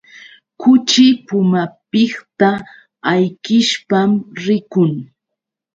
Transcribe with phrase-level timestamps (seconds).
[0.61, 2.49] Kuchi pumapiqta
[3.11, 4.11] ayqishpam
[4.45, 4.91] rikun.